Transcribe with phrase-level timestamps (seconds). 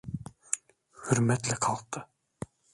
[1.03, 2.07] Hürmetle kalktı.